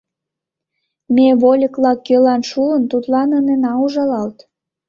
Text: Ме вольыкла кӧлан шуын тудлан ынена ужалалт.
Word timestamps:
Ме 1.15 1.27
вольыкла 1.41 1.93
кӧлан 2.05 2.41
шуын 2.49 2.83
тудлан 2.91 3.29
ынена 3.39 3.73
ужалалт. 3.83 4.37